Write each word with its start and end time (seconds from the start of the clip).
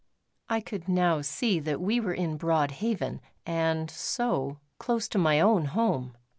I 0.49 0.61
could 0.61 0.89
now 0.89 1.21
see 1.21 1.59
that 1.59 1.79
we 1.79 1.99
were 1.99 2.15
in 2.15 2.35
Broad 2.35 2.71
Haven 2.71 3.21
and, 3.45 3.91
so, 3.91 4.57
close 4.79 5.07
to 5.09 5.19
my 5.19 5.39
own 5.39 5.65
home. 5.65 6.17